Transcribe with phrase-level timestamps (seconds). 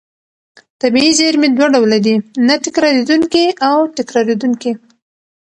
[0.81, 2.15] طبیعي زېرمې دوه ډوله دي:
[2.47, 4.71] نه تکرارېدونکې او تکرارېدونکې.